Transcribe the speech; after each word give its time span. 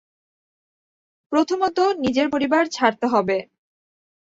প্রথমত, 1.31 1.77
নিজের 2.03 2.27
পরিবার 2.29 2.63
ছাড়তে 2.67 3.05
হবে। 3.07 3.37